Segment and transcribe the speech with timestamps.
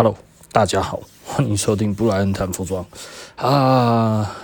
[0.00, 0.16] Hello，
[0.50, 2.82] 大家好，欢迎收听布莱恩谈服装
[3.36, 4.34] 啊。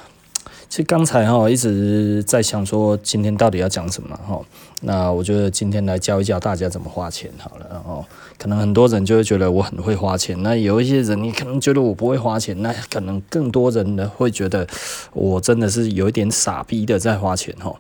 [0.68, 4.38] 其实刚才哈一直在想说今天到底要讲什么哈。
[4.82, 8.04] 那我觉得今天来教一教大家怎么花钱好了哦。
[8.36, 14.68] 可能很多人就会觉得我很会花钱，那有一些人你可能觉得我不会花钱，那可能更多人呢会觉得
[15.14, 17.74] 我真的是有一点傻逼的在花钱哈。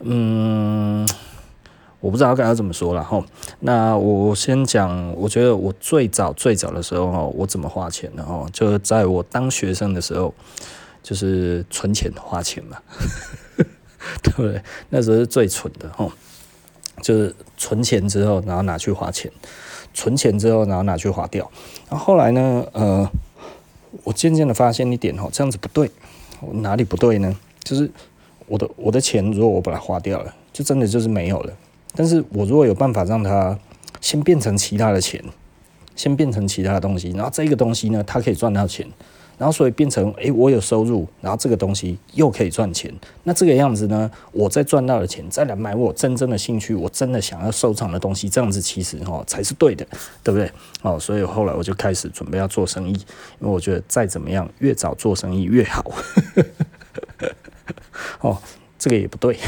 [0.00, 1.08] 嗯。
[2.02, 3.24] 我不知道该要怎么说了哈，
[3.60, 10.34] 那我先讲，我觉得我最早最早的时候哈，我怎么花钱的哈，就是在我当学生的时候，
[11.00, 12.76] 就是存钱花钱嘛，
[14.20, 14.60] 对不对？
[14.90, 16.10] 那时候是最蠢的哈，
[17.00, 19.30] 就是存钱之后，然后拿去花钱，
[19.94, 21.48] 存钱之后，然后拿去花掉。
[21.88, 23.08] 然后后来呢，呃，
[24.02, 25.88] 我渐渐的发现一点哈，这样子不对，
[26.54, 27.32] 哪里不对呢？
[27.62, 27.88] 就是
[28.46, 31.52] 我的我的钱，如果我把它花掉了，就真的就是没有了。
[31.94, 33.58] 但是我如果有办法让它
[34.00, 35.22] 先变成其他的钱，
[35.94, 38.86] 先变成其他的东西，然后这个东西呢，它可以赚到钱，
[39.36, 42.92] 然后所以变成诶、我有收入，然后这个东西又可以赚钱，
[43.24, 49.86] 那这个样子呢，我再赚到的钱再来买我真正的兴趣，我真的想要收藏的东西，这样子其实哦才是对的，
[50.22, 50.50] 对不对？
[50.80, 55.84] 哦，所以后来我就开始准备要做生意，因为我觉得再怎么样，越早做生意越好。
[58.22, 58.38] 哦，
[58.78, 59.38] 这个也不对。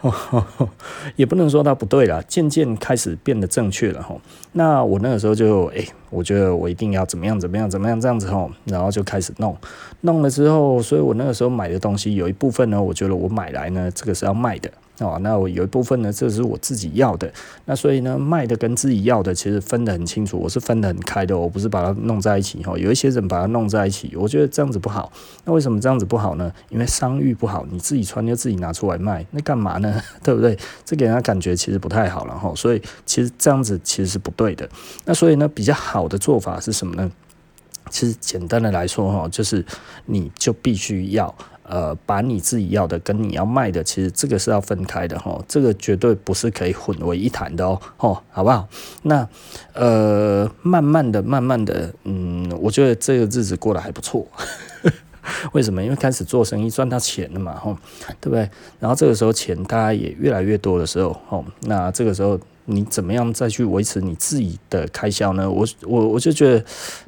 [0.00, 0.68] 哦
[1.16, 4.16] 也不能说他不对了，渐渐开始变得正确了哈。
[4.52, 9.56] 那我那个时候就哎、我觉得我一定要怎么样怎么样怎么样这样子哈，然后就开始弄，
[10.02, 14.70] 弄了之后，所以我那个时候买的东西有一部分呢，我觉得我买来呢，这个是要卖的。
[15.00, 17.32] 哦，那我有一部分呢，这是我自己要的，
[17.66, 22.76] 那所以呢，卖的跟自己要的其实分得很清楚，我是分得很开的，我不是把它弄在一起哈。
[22.76, 25.12] 有一些人把它弄在一起，我觉得这样子不好。
[25.44, 26.52] 那为什么这样子不好呢？
[26.68, 30.02] 因为商誉不好，你自己穿就自己拿出来卖，那干嘛呢？
[30.24, 30.58] 对不对？
[30.84, 32.52] 这给人家感觉其实不太好了哈。
[32.56, 34.68] 所以其实这样子其实是不对的。
[35.04, 37.10] 那所以呢，比较好的做法是什么呢？
[37.90, 39.64] 其实简单的来说哈，就是
[40.06, 41.34] 你就必须要。
[41.68, 48.66] 呃，把你自己要的跟你要卖的，其实这个是要分开的哈，这个绝对不是可以混为一谈的哦，吼，好不好？
[49.02, 49.28] 那
[49.74, 54.26] 呃，慢慢的、慢慢的，嗯，我觉得这个日子过得还不错。
[55.52, 55.82] 为什么？
[55.82, 57.76] 因为开始做生意赚到钱了嘛，吼，
[58.20, 58.48] 对不对？
[58.80, 62.40] 然后这个时候钱大家也越来越多的时候，吼，那这个时候。
[62.70, 65.50] 你怎么样再去维持你自己的开销呢？
[65.50, 66.62] 我我我就觉得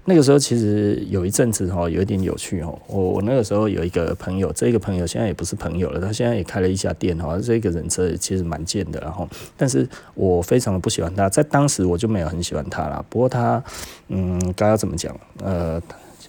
[0.06, 2.78] 那个时候其实有一阵子哈，有一点有趣哦。
[2.86, 7.38] 我我那个时候有一个朋友，这个朋友现在也不是朋友了，他现在也开了一家店哈。
[7.42, 13.04] 这个人这其实蛮贱的，然后，但是我非常的不喜欢他，在当时我就没有很喜欢他啦。
[13.10, 13.62] 不过他
[14.08, 15.14] 嗯，该要怎么讲？
[15.42, 15.80] 呃，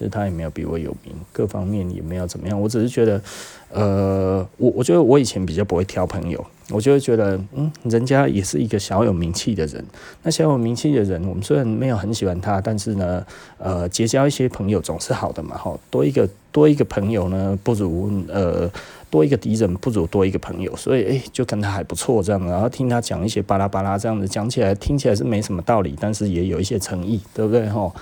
[0.02, 2.60] 实他也没有比我有名，各方面也没有怎么样。
[2.60, 3.22] 我只是觉得，
[3.70, 6.44] 呃，我我觉得我以前比较不会挑朋友。
[6.70, 9.84] 我就会觉得，嗯，人家也是一个小有名气的人。
[10.22, 13.22] 那小有名气的人，我们虽然没有很喜欢他，但是呢，
[13.58, 15.78] 呃，结交一些朋友总是好的嘛，哈。
[15.90, 18.70] 多一个多一个朋友呢，不如呃
[19.10, 20.74] 多一个敌人不如多一个朋友。
[20.74, 22.42] 所以，哎，就跟他还不错这样。
[22.46, 27.92] 然后听他讲一些巴拉巴拉这样子，讲起来听起来是没什么道理，但是也有一些诚意，对不对，哈？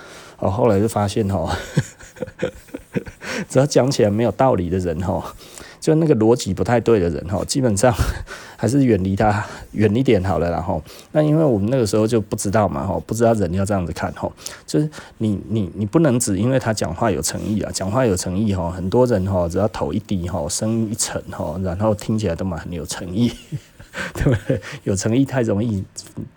[0.41, 1.57] 哦，后来就发现，哈，
[3.47, 5.33] 只要讲起来没有道理的人，哈。
[5.79, 7.91] 就那个逻辑不太对的人哈，基本上
[8.55, 10.79] 还是远离他远离点好了，然后
[11.11, 14.31] 那因为我们那个时候就不知道嘛哈，不知道人要这样子看哈，
[14.67, 14.87] 就是
[15.17, 23.33] 你你你不能只因为他讲话有诚意啊，讲话有诚意哈，很多人哈只要头一低哈，声一沉哈，然后听起来都蛮很有诚意。
[24.15, 24.59] 对不对？
[24.83, 25.83] 有诚意太容易，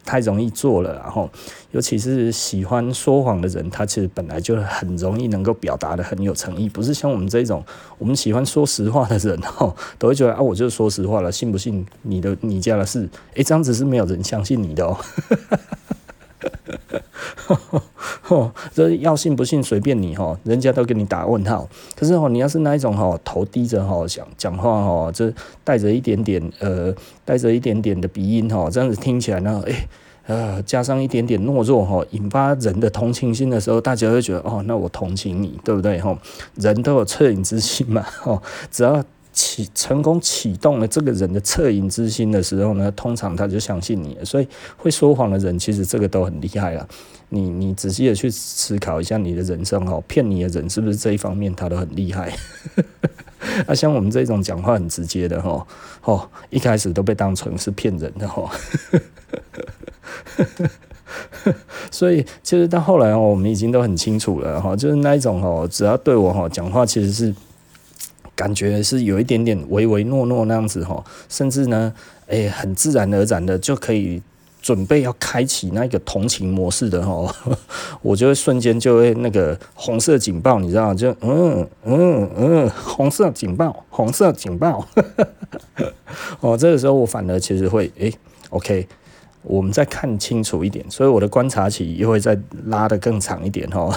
[0.05, 0.95] 太容易做了。
[0.95, 1.31] 然后，
[1.71, 6.69] 尤其是喜欢说谎的人，他其实本来就很容易能够表达的很有诚意。
[6.69, 7.65] 不是像我们这种，
[7.99, 13.09] 我们喜欢说实话的人，哈，都会觉得啊，我就说实话了，信不信你的你家的事？
[13.35, 14.99] 诶，这样子是没有人相信你的哦。
[18.27, 21.69] 吼，这要信不信随便你吼，人家都给你打问号。
[21.95, 25.31] 可是吼，你要是那一种吼，头低着吼，讲讲话吼，这
[25.63, 29.87] 带着一点点呃，带着一点点的鼻音吼，这样子听起来呢，诶，
[30.27, 36.19] 呃，加上一点点懦弱哈，引发人的同情心的时候，大家会觉得哦，那我同情你，对不对哈？
[36.55, 38.41] 人都有恻隐之心嘛，哦，
[38.71, 39.05] 只要。
[39.35, 44.25] 启成功启动了这个人的恻隐之心的时候呢，通常他就相信你了。
[44.25, 46.89] 所以会说谎的人，其实这个都很厉害了。
[47.31, 52.33] 你你仔细的去思考一下你的人生哦，骗你的人是不是这一方面他都很厉害？
[53.67, 55.67] 啊，像我们这种讲话很直接的哈，
[56.05, 58.49] 哦，一开始都被当成是骗人的哈。
[61.91, 67.35] 所以其实到后来哦，我们已经都很清楚了哈，就是那一种哦，只要对我哈讲话，其实是。
[68.35, 71.93] 感觉是有一点点唯唯诺诺那样子哈，甚至呢，
[72.27, 74.21] 诶、很自然而然的就可以
[74.61, 77.31] 准备要开启那个同情模式的吼，
[78.01, 80.95] 我就会瞬间就会那个红色警报，你知道？
[80.95, 84.87] 就嗯嗯嗯，红色警报，红色警报。
[86.41, 88.13] 哦，这个时候我反而其实会诶、
[88.51, 88.87] OK，
[89.45, 93.95] 我们再看清楚一点，所以我的观察期又会再拉得更长一点哦，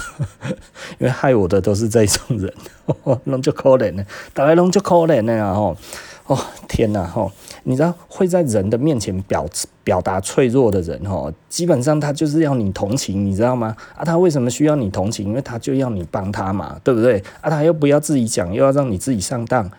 [1.00, 2.54] 因为害我的都是这种人，
[3.26, 5.76] 拢就可怜的，大家拢就可怜的啊吼。
[6.28, 7.32] 哦天呐吼！
[7.64, 9.48] 你知道会在人的面前表
[9.86, 13.74] 表达脆弱的人吼，基本上他就是要你同情，你知道吗？
[13.96, 15.28] 啊，他为什么需要你同情？
[15.30, 17.24] 因为他就要你帮他嘛，对不对？
[17.40, 19.64] 啊，他又不要自己讲，又要让你自己上当。
[19.64, 19.72] 啊，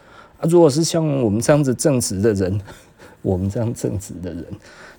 [0.49, 2.59] 如果是像我们这样子正直的人，
[3.21, 4.47] 我们这样正直的人，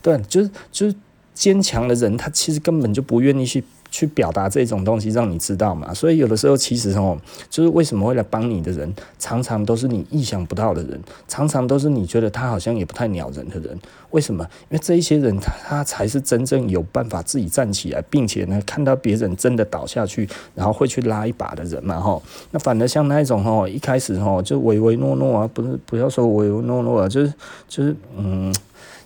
[0.02, 0.96] 对，就是就是
[1.34, 3.64] 坚强的人，他其实根本就不愿意去。
[3.92, 5.92] 去表达这种东西，让你知道嘛。
[5.92, 7.18] 所以有的时候，其实哦，
[7.50, 13.76] 就是为什么会来帮你的人，常常都是你意想不到的人，常常都是你觉得他好像也不太鸟人的人。
[14.12, 14.44] 为什么？
[14.70, 22.00] 因为这一些人，他他才是真正有办法自己站起来，并且呢，看到别人真的倒下去，然后会去拉一把的人嘛。
[22.00, 27.34] 哈，那反而像那一种哦，一开始哦就唯唯诺诺啊，不是不要说唯唯诺诺啊，就是
[27.68, 28.54] 就是嗯，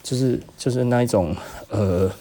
[0.04, 1.36] 就是就是那一种
[1.70, 2.12] 呃。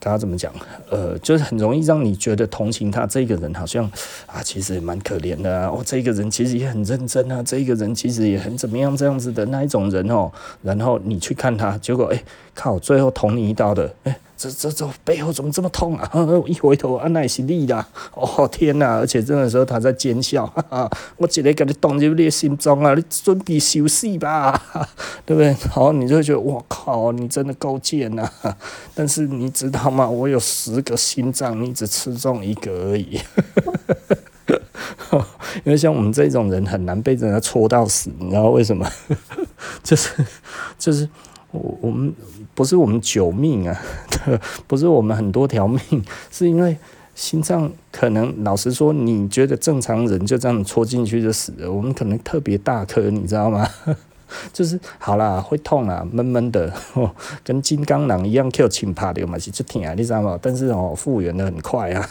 [0.00, 0.54] 他怎么讲？
[0.88, 3.84] 呃，就是很容易让你觉得同情他这个人，好像
[4.26, 5.68] 啊，其实也蛮可怜的啊。
[5.68, 10.30] 哦，这个人其实也很认真啊，这个人其实也很怎么样这样子的那一种人哦。
[10.62, 12.22] 然后你去看他，结果哎，
[12.54, 14.16] 靠，最后捅你一刀的，哎。
[14.38, 16.08] 这这这背后怎么这么痛啊？
[16.46, 17.84] 一回头，啊，那也是力啦！
[18.14, 18.98] 哦天哪！
[18.98, 22.94] 而且这个时候他在奸笑，哈哈，我直接给你捅入你的心脏啊！
[22.94, 24.62] 你准备休息吧，
[25.26, 25.52] 对不对？
[25.70, 28.30] 好，你就会觉得我靠，你真的够贱呐！
[28.94, 30.08] 但是你知道吗？
[30.08, 33.18] 我有十个心脏，你只吃中一个而已。
[35.64, 38.88] 因为像我们这种人很难被人家戳到死，你知道为什么？
[39.82, 40.10] 就是
[40.78, 41.08] 就是
[41.50, 42.14] 我我们。
[42.58, 43.80] 不是我们九命啊，
[44.66, 45.80] 不是我们很多条命，
[46.28, 46.76] 是因为
[47.14, 53.64] 心脏可能老实说，你觉得正常人就这样戳进去就死了，我们可能特别大颗，你知道吗？
[54.52, 56.72] 就是好啦，会痛啊，闷闷的，
[57.44, 60.36] 跟金刚狼一样，Q 轻怕的嘛，是就挺啊，你知道吗？
[60.42, 62.10] 但是哦，复原的很快啊，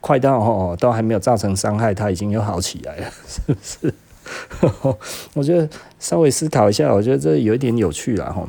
[0.00, 3.92] 快到哦，都还没有造成伤害，它已经又好起来了，是不是？
[5.34, 8.48] 我觉得稍微思考一下，我觉得这有一点有趣了哈。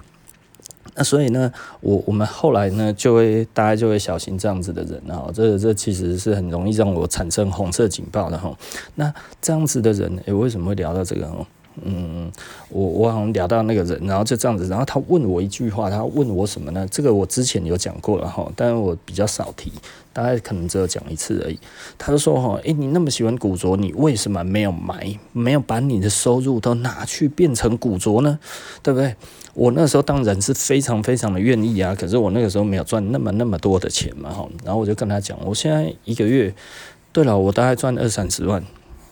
[0.98, 8.52] 那所以呢，我我们后来呢，就会大家就会小心这样子的人啊，这这其实是很容易让我产生红色警报的哈。
[8.96, 11.46] 那这样子的人，诶、为什么会聊到这个哦？
[11.84, 12.32] 嗯，
[12.70, 16.88] 我我好像聊到那个人，然后就这样子，然后他问我一句话，他问我什么呢？
[16.90, 19.72] 这个我之前有讲过了哈，但是我比较少提，
[20.12, 21.60] 大概可能只有讲一次而已。
[21.98, 28.40] 他就说哈，诶，你那么喜欢古着，你为什么没有买，没有把你的收入都拿去变成古着呢？
[28.82, 29.16] 对不对？
[29.54, 36.54] 我那时候当然是非常非常的愿意啊，可是我那个时候没有赚那么那么多的钱嘛，哈，然后我就跟他讲，我现在一个月，
[37.12, 38.64] 对了，我大概赚二三十万，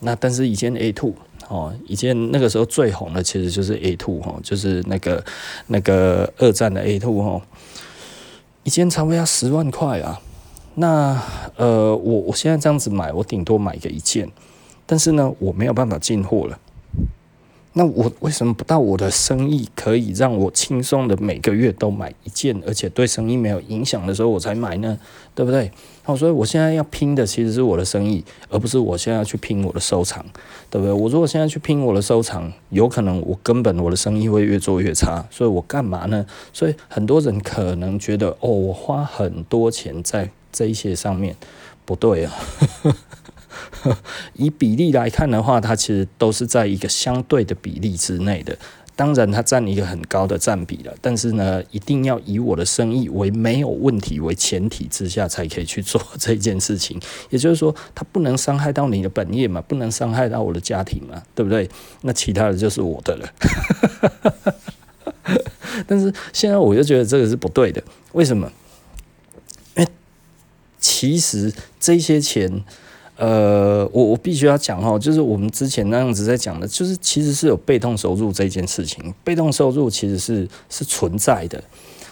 [0.02, 1.14] 那但是一件 A two
[1.48, 5.24] 哦，一件那个时候最红的其实就是 A two 哈，就是那个
[5.68, 7.42] 那个二战的 A two 哈，
[8.64, 10.20] 一件差不多要十万块啊，
[10.76, 11.22] 那
[11.56, 14.30] 呃，我我现在这样子买，我顶多买个一件，
[14.86, 16.60] 但是呢，我没有办法进货了。
[17.78, 24.98] 那我为什么不到我的生意可以让我轻松的每个月都买一件，而且对生意没有影响的时候我才买呢？
[25.36, 25.70] 对不对？
[26.02, 30.26] 好，所以我现在要拼的其实是我的生意，而不是我现在要去拼我的收藏，
[30.70, 30.94] 对不对？
[30.94, 36.26] 我如果现在去拼我的收藏，有可能我根本我的生意会越做越差，所以我干嘛呢？
[36.54, 41.36] 所以很多人可能觉得，哦，我花很多钱在这一些上面，
[41.84, 42.32] 不对啊。
[44.34, 48.58] 以比例来看的话，它其实都是在一个相对的比例之内的。
[48.98, 50.94] 当然，它占一个很高的占比了。
[51.02, 56.98] 但是呢，一定要以我的生意为没有问题为前提之下，才可以去做这件事情。
[57.30, 61.70] 也就是说，它不能伤害到你的本业嘛，不能伤害到我的家庭嘛，对不对？
[62.04, 63.30] 那其他的就是我的了。
[65.86, 67.84] 但是现在我就觉得这个是不对的。
[68.14, 68.50] 为什么？
[69.76, 69.90] 因为
[70.80, 72.64] 其实这些钱。
[73.18, 81.64] 呃，我我必须要讲哦，就是我们之前那样子在讲的，就是其实是有被动收入这件事情，被动收入其实是是存在的。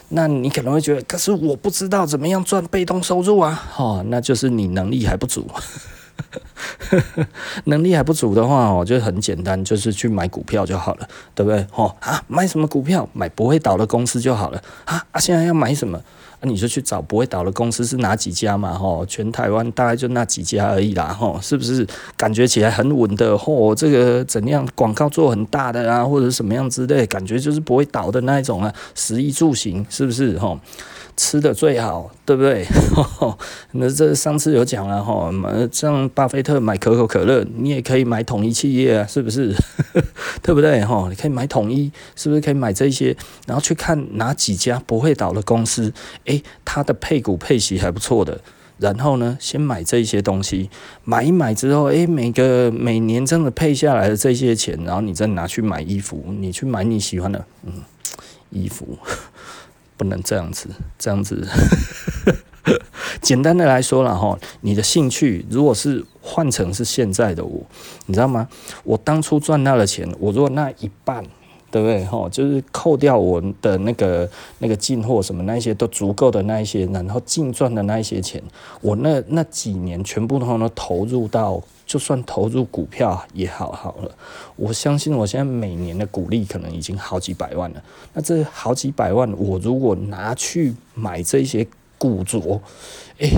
[0.10, 5.48] 那你可能会觉得，可是我不知道怎么样赚被动收入啊，哦，那就是你能力还不足。
[7.66, 11.66] 能力还不足的话哦，就很简单，就是去买股票就好了，对不对？
[11.76, 13.08] 哦啊，买什么股票？
[13.14, 15.20] 买不会倒的公司就好了啊啊！
[15.20, 16.00] 现在要买什么？
[16.44, 18.74] 那、你就去找不会倒的公司是哪几家嘛？
[18.74, 21.88] 吼，全台湾大概就那几家而已啦，吼，是不是？
[22.18, 24.68] 感觉起来很稳的，吼，这个怎样？
[24.76, 30.38] 广告做很大的啊，或者什么样之类，感觉就是不会倒的那一种啊，食衣住行，是不是？
[30.38, 30.60] 吼。
[31.16, 32.66] 吃的最好，对不对？
[33.74, 35.32] 那这上次有讲了哈，
[35.72, 39.54] 像巴菲特买可口可乐，你也可以买统一企业啊，是不是？
[40.42, 40.84] 对不对？
[40.84, 43.16] 哈，你可以买统一，是不是可以买这些？
[43.46, 45.94] 然后去看哪几家不会倒的公司，
[46.26, 48.42] 诶，它的配股配息还不错的。
[48.80, 50.70] 然后呢，先买这些东西，
[51.04, 57.74] 买一买之后，诶，每个每年真的配下来的这些钱，然后你再拿去买衣服，你去买你喜欢的，嗯，
[58.50, 58.98] 衣服。
[60.04, 61.48] 能这样子，这样子。
[63.22, 67.62] 简单的来说了哈，你的兴趣如果是换成是现在的我，
[68.06, 68.48] 你知道吗？
[68.84, 71.24] 我当初赚到的钱，我如果那一半，
[71.70, 72.06] 对不对？
[72.06, 74.30] 哈，就是扣掉我的那个
[74.60, 78.42] 那个进货什么那些都足够的那一些，然后净赚的那一些钱，
[78.82, 81.62] 我那那几年全部都都投入到。
[81.86, 84.12] 就算投入股票也好好了，
[84.56, 87.84] 我相信我现在每年的股利可能已经好几百万了。
[88.14, 92.62] 那这好几百万，我如果拿去买这些股族，
[93.20, 93.30] 哎，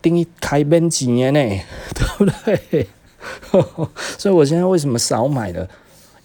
[0.00, 1.40] 等于开门几年呢，
[1.94, 2.88] 对不对？
[4.18, 5.68] 所以我现在为什么少买了？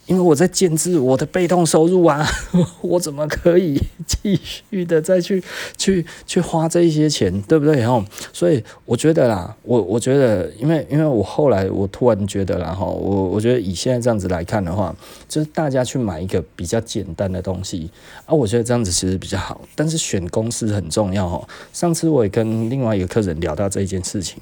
[0.06, 2.24] 因为我在建置我的被动收入啊，
[2.80, 5.42] 我怎么可以继续的再去
[5.76, 7.84] 去去花这些钱，对不对？
[7.84, 14.94] 哈，所以我觉得啦，我我觉得，因为因为我后来我突然觉得啦，哈，我我觉得以现在这样子来看的话，
[15.28, 17.90] 就是大家去买一个比较简单的东西
[18.26, 19.60] 啊，我觉得这样子其实比较好。
[19.74, 21.44] 但是选公司很重要哈。
[21.72, 24.38] 上次我也跟另外一个客人聊到这一件事情，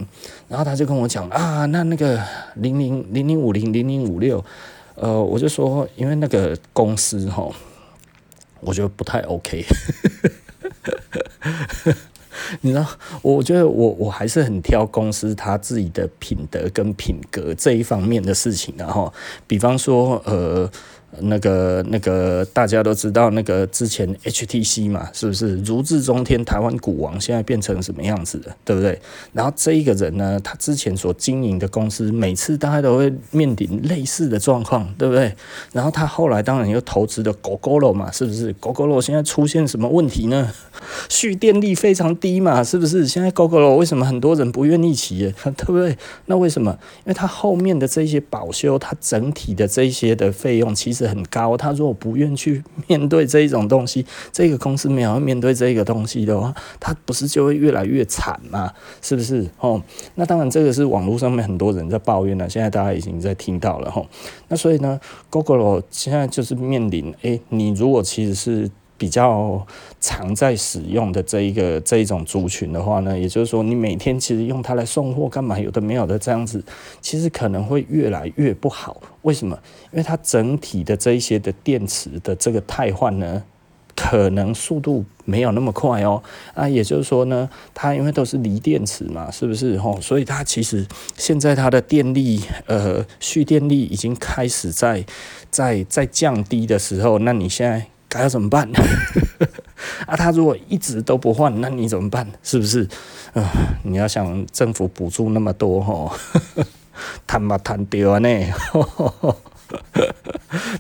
[0.47, 2.23] 然后他就跟我讲啊，那那个
[2.57, 4.45] 零零零零五零零零五六。
[4.95, 7.49] 呃，我就说，因为那个公司哈，
[8.61, 9.65] 我觉得不太 OK。
[12.61, 12.87] 你知道，
[13.23, 19.13] 我觉得我我还是很挑公司他自己的品德跟品格这一方面的事情的哈。
[19.47, 20.71] 比方说，呃。
[21.21, 26.45] 那个那个大家都知道，那个之前 HTC 嘛，是不是如日中天？
[26.45, 29.01] 台湾股王现在变成什么样子的，对不对？
[29.33, 35.35] 然后这一个人呢，他之前所经营的公司，每次大家都会面临类似的状况，对不对？
[35.73, 40.53] 然后他后来当然又投资的 Gogoro 嘛，是不是？Gogoro 现在出现什么问题呢？
[41.09, 43.07] 蓄电力非常低嘛，是不是？
[43.07, 45.33] 现在 Gogoro 为什么很多人不愿意骑？
[45.57, 45.97] 对不对？
[46.27, 46.77] 那为什么？
[46.99, 51.04] 因为他后面的这些保修，他整体的这些的费用其实。
[51.09, 58.73] 很高，他如果不愿去面对这一种东西，这个公司没有面对这个东西的话，他不是就会越来越惨吗？
[59.03, 59.47] 是不是？
[59.61, 59.83] 哦，
[60.15, 64.05] 那当然这个是网络上面很多人在抱怨了，现在大家已经在听到了哈。
[64.49, 68.71] 那所以呢，Google 现在就是面临，诶、你如果其实是。
[68.97, 69.67] 比较
[70.01, 75.59] 常在使用的这一个这一种族群的话呢，也就是说，你每天其实用它来送货干嘛？
[75.59, 76.63] 有的没有的这样子，
[77.01, 79.01] 其实可能会越来越不好。
[79.23, 79.59] 为什么？
[79.93, 83.43] 因为它整体的这一些的电池的这个汰换呢，
[83.97, 86.23] 可能速度没有那么快哦。
[86.55, 89.77] 啊，也就是说呢，它因为都是锂电池嘛，是不是？
[89.79, 90.87] 吼，所以它其实
[91.17, 95.05] 现在它的电力呃蓄电力已经开始在
[95.51, 97.87] 在在降低的时候，那你现在。
[98.15, 98.71] 还要怎么办？
[100.07, 102.25] 啊，他如果一直都不换，那你怎么办？
[102.43, 102.89] 是不是？
[103.35, 103.43] 啊、
[103.83, 106.13] 你要想政府补助那么多，吼，
[107.27, 108.29] 谈吧谈掉呢。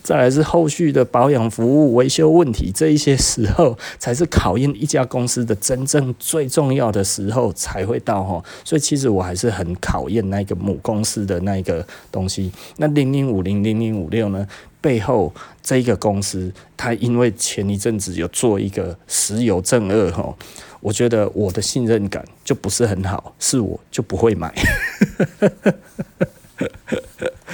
[0.05, 8.45] 再来是后续的保养服务、维修问题，这一些时候才是考验一家公司的真正最重要的时候才会到吼。
[8.63, 12.53] 所以其实我还是很考验那个母公司的那个东西。
[12.77, 14.47] 那零零五零零零五六呢？
[14.85, 20.37] 背后这一个公司，它因为前一阵子有做一个石油正二哈，
[20.81, 24.53] 我觉得我的信任感就不是很好，是我就不会买。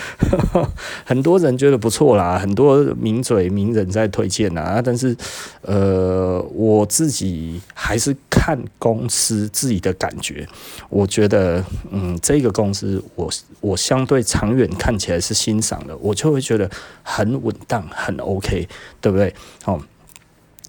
[1.04, 5.16] 很多人觉得不错啦，很多名嘴名人在推荐啊，但是
[5.62, 10.46] 呃，我自己还是看公司自己的感觉。
[10.88, 13.30] 我觉得，嗯，这个公司我
[13.60, 16.70] 我相对长远看起来是欣赏的，我就会觉得
[17.02, 18.68] 很稳当，很 OK，
[19.00, 19.34] 对不对？
[19.62, 19.80] 好，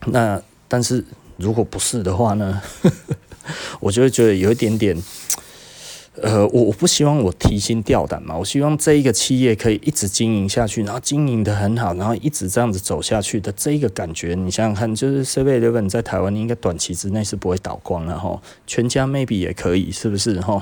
[0.07, 1.03] 那但是
[1.37, 2.61] 如果不是的话呢，
[3.79, 4.95] 我就会觉得有一点点。
[6.21, 20.61] 呃，我我不希望我提心吊胆嘛，我希望这一个企业可以一直经营下去，然后经营的很好，然后一直这样子走下去的这一个感觉，你想想看，就是设备刘本在台湾应该短期之内是不会倒光了哈，全家 maybe 也可以，是不是哈？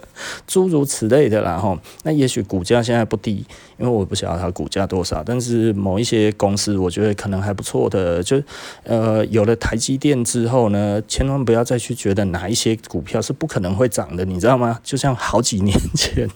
[0.46, 1.78] 诸如此类的啦哈。
[2.02, 3.44] 那也许股价现在不低，
[3.78, 8.42] 因为我不晓得它股价多少，但是某一些公司我觉得可能还不错的，就
[8.84, 14.80] 呃有了台积电之后呢，千万不要再去觉得哪一些股票是不可能会涨的，你知道吗？
[14.82, 16.28] 就像好几年前。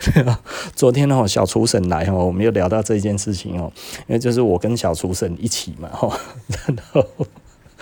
[0.00, 0.40] 对啊，
[0.74, 3.70] 昨天呢，小厨神来哦，我们又聊到这件事情哦，
[4.06, 5.90] 因为就是我跟小厨神一起嘛，
[6.66, 7.06] 然后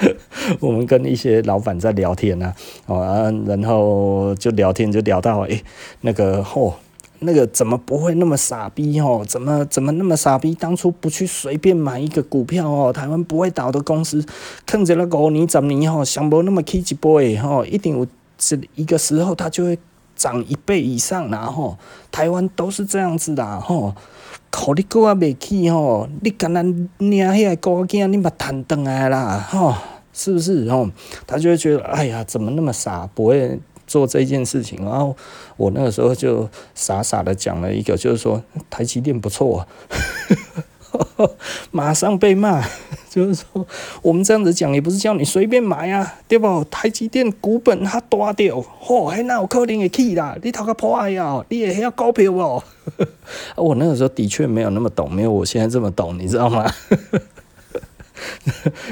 [0.61, 2.55] 我们跟一些老板在聊天啊，
[2.87, 5.63] 啊，然后就聊天就聊到，诶，
[6.01, 6.73] 那个嚯，
[7.21, 9.25] 那个怎么不会那么傻逼哦？
[9.29, 10.55] 怎么怎么那么傻逼？
[10.55, 14.25] 当初不去随便买一个股票哦，台湾不会倒的公司，
[14.67, 18.07] 看着那个五年十年哦，想不那么起一波哦，一定有
[18.39, 19.79] 这一个时候它就会。
[20.17, 21.79] 涨一倍以上啦吼，
[22.13, 23.95] 台湾都是这样子的吼，
[24.51, 26.63] 考你搁啊未起吼，你敢若
[26.99, 29.75] 领迄个高个囝，你把弹转来啦吼，
[30.13, 30.89] 是不是吼？
[31.27, 34.85] 他就会觉得哎呀，怎么那么傻，不会做这件事情。
[34.85, 35.17] 然后
[35.57, 39.67] 我那个时候就傻傻的讲了一个，就是说台积电不错。
[41.71, 42.63] 马上被骂，
[43.09, 43.67] 就是说
[44.03, 46.65] 我们这样子讲也不是叫你随便买啊，对不？
[46.71, 50.37] 台积电股本它大掉，嚯，还哪有可能会去啦？
[50.43, 51.45] 你头壳破呀？
[51.49, 52.63] 你也还要股票哦？
[53.57, 56.71] 我那个时候的确没有那么懂，没有我现在这么懂，你知道吗？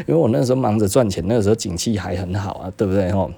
[0.06, 3.10] 因为我那时候忙着赚钱，那个时候景气还很好啊，对不对？
[3.12, 3.30] 吼。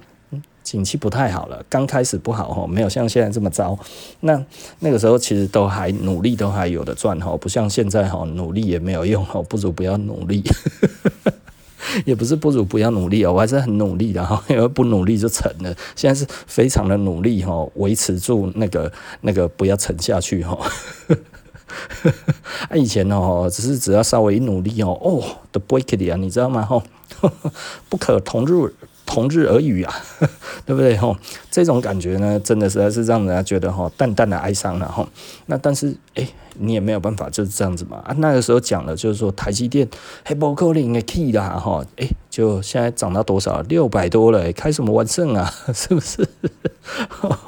[0.71, 3.77] 景气不太好了，刚开始不好哈，没有像现在这么糟。
[4.21, 4.41] 那
[4.79, 10.41] 那个时候其实都还努力，都还有的赚哈，不像现在哈，努力也没有用哈，不如不要努力。
[12.05, 15.75] 也不是不如不要努力哦，我还是很努力的哈，因为不努力就沉了。
[15.93, 20.57] 现在是非常的努力哈，维持住那个那个不要沉下去哈。
[22.69, 26.61] 啊，以前哦，只是只要稍微一努力哦，哦，都 break 啊，你知道吗？
[26.61, 26.81] 哈，
[27.89, 28.73] 不可同日。
[29.13, 29.93] 同日而语啊，
[30.65, 31.13] 对不对吼？
[31.49, 35.05] 这种感觉呢，真的实在是让人家觉得吼淡淡的哀伤了吼。
[35.47, 36.25] 那但是哎，
[36.57, 38.15] 你也没有办法就是这样子嘛啊。
[38.19, 39.85] 那个时候讲了，就是说台积电
[40.23, 41.83] 还不可能的 key 啦哈。
[41.97, 43.61] 哎，就现在涨到多少？
[43.63, 45.53] 六百多了，开什么玩笑啊？
[45.75, 46.25] 是不是？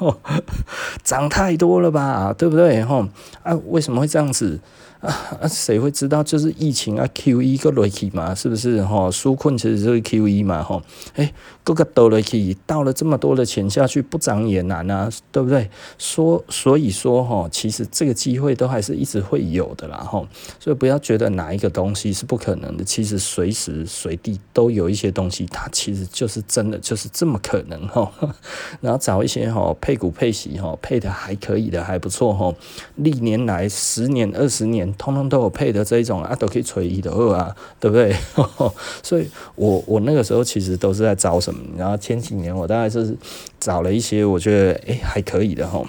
[1.02, 2.34] 涨太多了吧？
[2.36, 3.08] 对不对吼？
[3.42, 4.60] 啊，为什么会这样子？
[5.04, 5.46] 啊！
[5.46, 9.10] 谁会知道就是疫情啊？Q E 个落去嘛，是不是哈？
[9.10, 10.82] 纾困其实就是 Q E 嘛，哈。
[11.14, 11.30] 哎，
[11.62, 15.68] 各个都落去，倒了这么多的钱下去，不涨也难啊，对不对？
[15.98, 20.26] 说所以说哈，其实这个机会都还是一直会有的啦，哈。
[20.58, 28.10] 所以不要觉得哪一个东西是不可能的，其实随时随地都有一些东西，它其实就是真的就是这么可能哈。
[28.80, 32.54] 然后找一些哈配股配息哈配的还可以的还不错哈，
[32.96, 34.93] 历年来十年二十年。
[34.96, 38.14] 通通都有配的这一种啊，都可以随意的二啊，对不对？
[39.02, 43.16] 所以我我那个时候其实都是在找什么，然后前几年我大概是
[43.60, 45.82] 找了一些我觉得诶还可以的哈，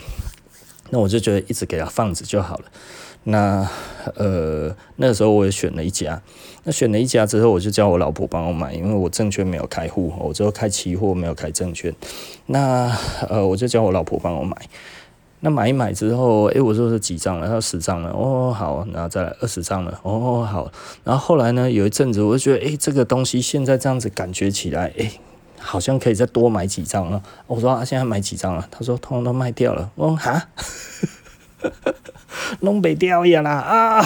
[0.89, 2.65] 那我就觉得一直给他放着就好了。
[3.27, 3.67] 那
[4.15, 6.21] 呃那个时候我也选了一家，
[6.63, 11.91] 那选了一家之后，我就叫我老婆帮我买，因为我证券没有开户，我只有开期货没有开证券。
[12.45, 12.95] 那
[13.27, 14.55] 呃我就叫我老婆帮我买。
[15.45, 17.45] 那买一买之后，诶、我说是几张了？
[17.45, 18.09] 他说十张了。
[18.09, 19.99] 哦，好，然后再来二十张了。
[20.01, 20.71] 哦，好。
[21.03, 25.19] 然后后来呢，有一阵子我就觉得，诶、这个东西现在这样子感觉起来，诶、
[25.59, 27.21] 好像可以再多买几张了。
[27.45, 28.67] 我说啊，现在买几张了？
[28.71, 29.91] 他说通通都卖掉了。
[29.93, 30.47] 我说哈，
[32.61, 34.03] 弄不掉呀啦啊！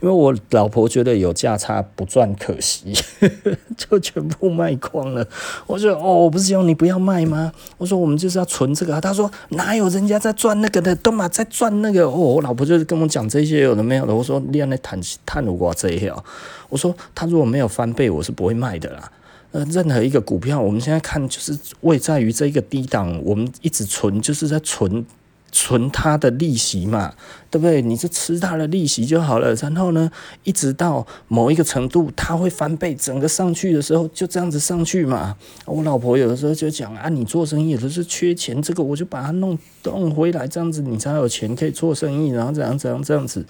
[0.00, 2.92] 因为我老婆觉得有价差不赚可惜，
[3.76, 5.26] 就全部卖光了。
[5.66, 7.52] 我说哦，我不是叫你不要卖吗？
[7.78, 9.00] 我说我们就是要存这个。
[9.00, 12.04] 他说哪有人家在赚那个的，都嘛在赚那个。
[12.04, 14.14] 哦，我老婆就是跟我讲这些有的没有的。
[14.14, 16.24] 我说你那探探如果这一条，
[16.68, 19.10] 我说他如果没有翻倍，我是不会卖的啦。
[19.52, 25.04] 呃，任何一个股票，我们现在看就是位在于这一个低档，我们一直存就是在存。
[25.52, 27.14] 存它的利息嘛，
[27.50, 27.82] 对不对？
[27.82, 29.54] 你就吃它的利息就好了。
[29.56, 30.10] 然后呢，
[30.44, 35.36] 一直到某一个程度，它会翻倍，整个上去的时候就这样子上去嘛。
[35.66, 43.44] 我老婆有的时候就讲啊，你做生意有的是缺钱，这个我就把它弄弄回来，这样子你才有钱可以做生意，然后怎样怎样这样子。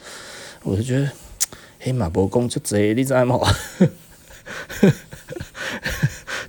[0.65, 1.09] 我就觉得
[1.79, 3.39] 黑马伯公 就贼，你知道吗？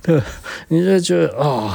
[0.02, 0.20] 对，
[0.68, 1.74] 你就觉得啊、哦，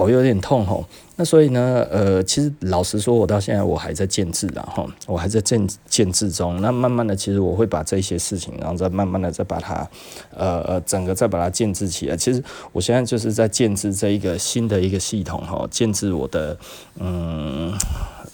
[0.00, 0.84] 头有点痛吼。
[1.16, 6.58] 那所以呢，呃，其实老实说，我到现在我还在建制的哈，我还在建建制中。
[6.62, 9.86] 那慢慢的，其实我会把这些事情，然后再慢慢的再把它，
[10.34, 12.16] 呃呃，整个再把它建制起来。
[12.16, 16.56] 其实我现在就是在建制这一个新的一个系统哈，建制我的，
[16.98, 17.70] 嗯，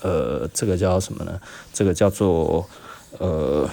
[0.01, 1.41] 呃，这个叫什么呢？
[1.73, 2.65] 这个叫做
[3.19, 3.69] 呃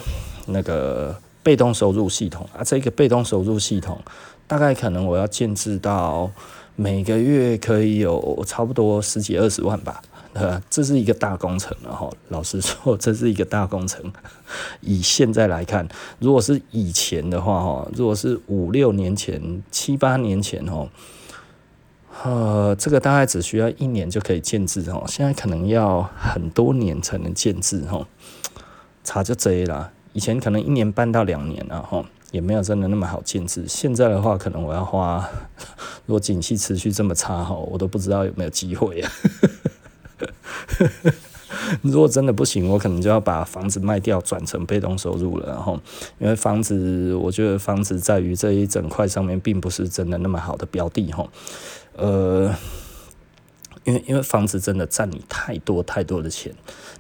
[0.48, 2.64] 那个被动收入系统啊。
[2.64, 4.00] 这个被动收入系统
[4.48, 6.32] 大概可能我要建制到。
[6.76, 10.02] 每个月可以有差不多十几二十万吧。
[10.34, 12.10] 呃，这是一个大工程了哈。
[12.30, 14.12] 老实说，这是一个大工程。
[14.82, 20.90] 以现在来看，如果是以前的话哈，如果是五六年前、七八年前哈，
[22.24, 25.04] 呃，这个大概只需要一年就可以建制哈。
[25.08, 28.08] 现在可能要很多年才能建制哈，
[29.04, 29.92] 差就这了。
[30.14, 33.64] 以前可能一年半到两年了哈，也没有真的那么好建置。
[33.68, 35.30] 现在的话，可能我要花，
[36.08, 39.12] 如果景气持续这么差哈，我都不知道有没有机会啊。
[41.84, 45.50] 如果真的不行，我可能就要把房子卖掉，转成被动收入了。
[45.50, 45.80] 然后，
[46.18, 51.12] 因为房子，我觉得房子在于这一整块上面，并不是真的那么好的标的。
[51.12, 51.28] 哈，
[51.96, 52.52] 呃，
[53.84, 56.52] 因为因为房子真的占你太多太多的钱，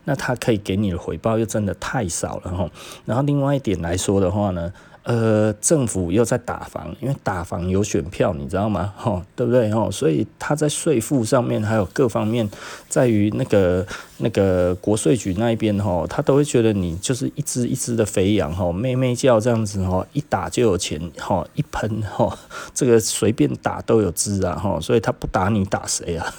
[0.03, 2.55] 那它可以给你的回报又真的太少了。
[2.55, 2.69] 哈，
[3.05, 4.71] 然后另外一点来说的话呢。
[5.03, 8.93] 呃，政府又在打房，因为打房有选票，你知道吗？
[8.95, 9.69] 吼， 对不对？
[9.69, 12.49] 吼，所以他在税负上面还有各方面，
[12.87, 13.85] 在于那个
[14.19, 22.33] 那个国税局那一边，吼，他都会觉得你就是一只一只的肥羊，吼，咩咩叫这样子，吼，一打就有钱，吼，一喷，吼，
[22.73, 26.33] 这个随便打都有汁啊，吼，所以他不打你打谁啊？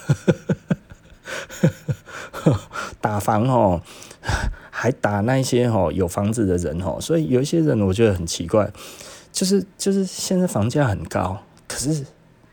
[3.03, 3.83] 打房，吼。
[4.77, 8.69] 还打那些哦有房子的人哦，所以有一些人我觉得很奇怪，
[9.31, 12.05] 就是就是现在房价很高，可是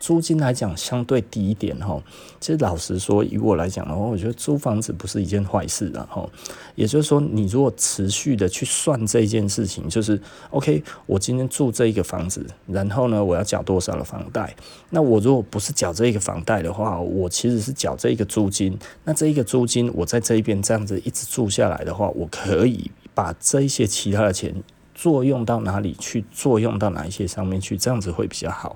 [0.02, 2.02] 租金来讲相对低一点吼。
[2.40, 6.28] 其实老实说，以我来讲的话，我觉得租房子不是一件坏事啊吼。
[6.74, 14.56] 也就是说，你如果持续的去算这件事情，就是 OK，我今天住这一个房子，然后呢，我要缴多少的房贷？
[14.90, 18.76] 那我如果不是缴这一个房贷的话，我其实是缴这一个租金。
[19.04, 24.64] 那这一个租金，我在这一边这样子一直住下来的话，我可以把这一些其他的钱
[24.96, 26.26] 作用到哪里去？
[26.32, 27.78] 作用到哪一些上面去？
[27.78, 28.76] 这样子会比较好。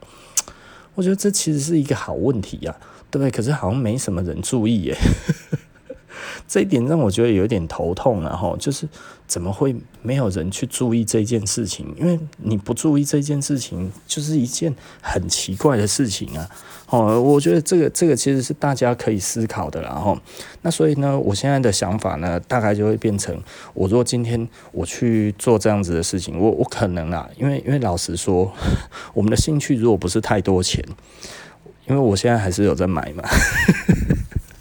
[0.95, 2.75] 我觉得这其实是一个好问题呀，
[3.12, 3.29] 对不对？
[3.29, 4.97] 可是好像没什么人注意耶。
[6.47, 8.88] 这一点让我觉得有点头痛了哈，就是
[9.27, 11.93] 怎么会没有人去注意这件事情？
[11.99, 16.47] 因为你不注意这件事情，就是一件很奇怪的事情啊。
[16.88, 20.15] 哦，我觉得这个这个其实是大家可以思考的，然后
[20.62, 23.36] 那所以呢，我现在的想法呢，大概就会变成，
[23.73, 28.53] 我如果今天我去做这样子的事情，我我可能啊，因为因为老实说，
[29.15, 30.84] 我们的兴趣如果不是太多钱，
[31.88, 33.23] 因为我现在还是有在买嘛。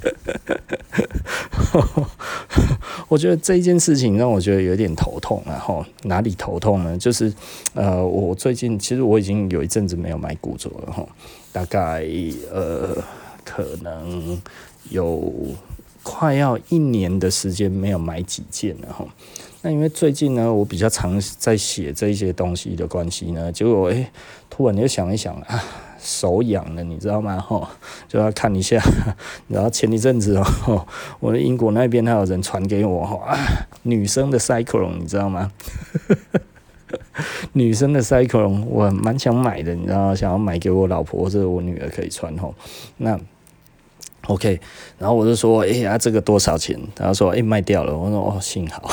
[3.08, 6.96] 我觉得这一件事情让我觉得有点头痛，然后哪里头痛呢？
[6.96, 7.32] 就是
[7.74, 11.06] 呃，我最近其实我已经有一阵子没有买古着了哈，
[11.52, 12.04] 大概
[12.52, 12.96] 呃
[13.44, 14.40] 可能
[14.90, 15.32] 有
[16.02, 19.04] 快要一年的时间没有买几件了哈。
[19.62, 24.06] 那因为最近呢，我比较常在写这些东西的关系呢，结果诶，
[24.48, 25.64] 突然就想一想啊。
[26.04, 27.40] 手痒了，你知道吗？
[27.40, 27.66] 吼，
[28.06, 28.78] 就要看一下。
[29.48, 30.86] 然后前一阵子哦，
[31.18, 33.36] 我的英国那边还有人传给我吼啊，
[33.84, 35.50] 女生的 Cyclone，你知道吗？
[37.54, 40.14] 女生的 Cyclone，我蛮想买的，你知道？
[40.14, 42.54] 想要买给我老婆或者我女儿可以穿吼。
[42.98, 43.18] 那
[44.26, 44.60] OK，
[44.98, 46.78] 然后我就说，哎呀，这个多少钱？
[46.98, 47.96] 然后说，哎，卖掉了。
[47.96, 48.90] 我说，哦，幸好。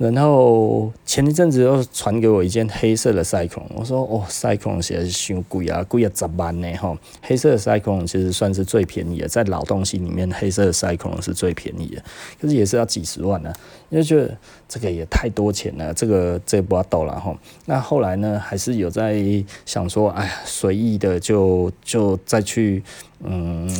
[0.00, 6.96] 然后前一阵子又传给我一件黑色的 Cyclone，我说哦，Cyclone 实是太贵啊，贵啊十万呢哈。
[7.20, 12.02] 黑色的 Cyclone 其实算是最便宜的，在老东西里面，黑色的 Cyclone 是最便宜的，
[12.40, 13.52] 可是也是要几十万呢、
[13.90, 14.34] 因为觉得
[14.66, 17.36] 这个也太多钱了，这个这不要逗了哈。
[17.66, 19.22] 那后来呢，还是有在
[19.66, 22.82] 想说，哎呀，随意的就就再去
[23.22, 23.70] 嗯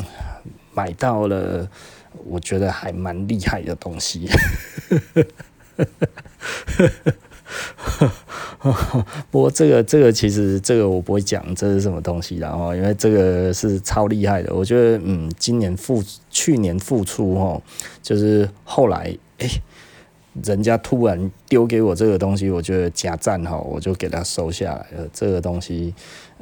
[0.74, 1.66] 买到了，
[2.26, 4.28] 我觉得还蛮厉害的东西。
[9.30, 17.62] 不过这个这个其实这个我不会讲这是什么东西，然后因为这个是超厉害的，我觉得嗯，今年复去年复出哦，
[18.02, 19.48] 就是后来哎。
[20.44, 25.08] 人家突然丢给我这个东西，我觉得加赞哈，我就给他收下来了。
[25.12, 25.92] 这个东西，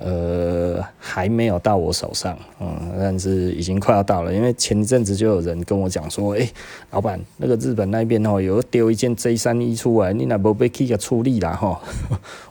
[0.00, 4.32] 呃，还没有到我手上，嗯，但是已经快要到了。
[4.32, 6.48] 因为前一阵子就有人跟我讲说，哎、
[6.92, 11.80] 老板，那个日本那边哦，有丢一件 J 三一出来，你那不被 K 个处理啦哈？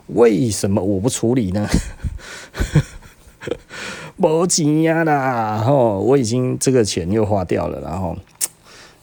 [0.08, 1.66] 为什么我不处理呢？
[4.16, 8.16] 没钱呀啦，吼，我已经这个钱又花掉了，然后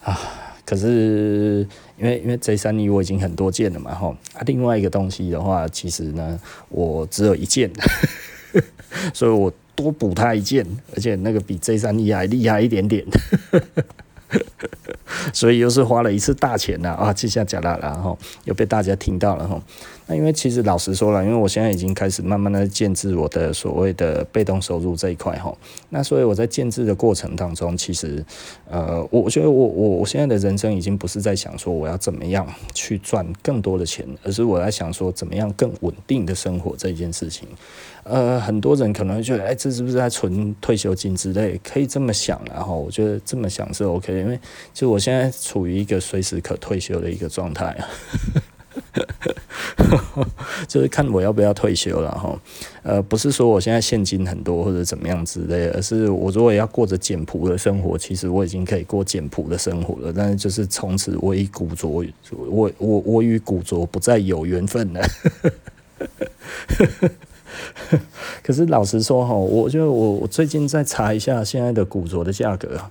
[0.04, 0.16] 啊，
[0.64, 1.66] 可是。
[1.98, 7.72] 因为因为 J 三一我已经很多件了嘛，吼啊，另外一个东西的话，其实呢，我只有一件，
[9.12, 13.04] 所以我多补他一件，而且那个比 J 三一还厉害一点点，
[15.32, 19.62] 所以又是花了一次大钱呐啊，这下假大了，然后又被大家听到了，吼，
[20.06, 25.54] 那因为其实老实说了，因为我现在已经开始慢慢的建置我的所谓的被动收入这一块哈。
[25.90, 28.24] 那所以我在建置的过程当中，其实
[28.68, 37.46] 呃，我觉得我我我现在的人生已经不是在想说我要怎么样去赚更多的钱，而是我在想说怎么样更稳定的生活这件事情。
[38.08, 41.60] 呃，很多人可能会觉得，哎，这是不是在存退休金之类？
[41.64, 44.38] 可以这么想，然后我觉得这么想是 OK，因为
[44.72, 47.88] 就我现在处于一个随时可退休的一个状态啊，
[50.68, 52.40] 就是看我要不要退休了哈。
[52.84, 60.12] 呃，不是说我现在现金很多或者怎么样之类，而是我如果要过着简朴的生活，其实我已经可以过简朴的生活了。
[60.16, 61.88] 但是就是从此我与古着，
[62.30, 65.00] 我我我与古着不再有缘分了。
[68.42, 72.90] 可是老实说哈，我就我我最近在查一下现在的古着的价格啊，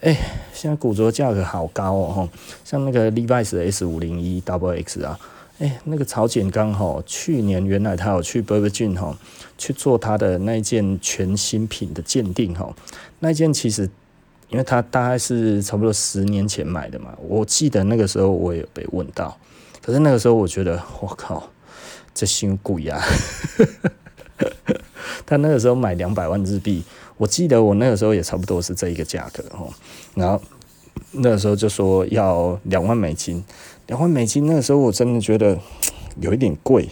[0.00, 0.16] 哎，
[0.52, 2.28] 现在古着价格好高哦，
[2.64, 5.18] 像那个 Levi's S 五零一 Double X 啊，
[5.58, 9.16] 哎，那个曹简刚哈，去年原来他有去 Burberry 哈
[9.56, 12.74] 去做他的那一件全新品的鉴定哈，
[13.20, 13.88] 那一件其实
[14.48, 19.36] 因为他大概是差不多十年前买的嘛，我记得那个时候我也有被问到，
[19.82, 21.50] 可是那个时候我觉得我靠，
[22.14, 23.02] 这新贵啊！
[25.24, 26.82] 他那个时候买两百万日币，
[27.16, 29.72] 我记得我那个时候也差不多是这一个价格哦。
[30.14, 30.40] 然后
[31.12, 33.42] 那个时候就说要两万美金，
[33.86, 35.58] 两万美金那个时候我真的觉得
[36.20, 36.88] 有一点贵，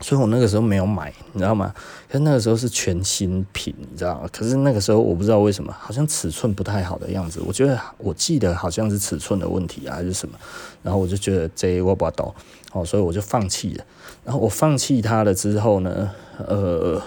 [0.00, 1.74] 所以我那个时候没有买，你知道吗？
[2.08, 4.28] 可是那个时候是全新品，你知道吗？
[4.32, 7.40] 可是那个时候我不知道为什么，好像尺寸不太好的样子。
[7.46, 10.38] 我觉得我记得好像是尺寸的问题啊，还是什么？
[10.82, 12.34] 然后我就觉得这我不懂
[12.72, 13.84] 哦，所以我就放弃了。
[14.24, 16.10] 然后我放弃它了之后呢，
[16.46, 17.02] 呃，